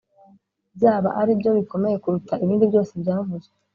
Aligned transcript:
byaba 0.75 1.09
aribyo 1.21 1.49
bikomeye 1.57 1.95
kuruta 2.03 2.33
ibindi 2.43 2.65
byose 2.71 2.91
byavuzwe 3.01 3.53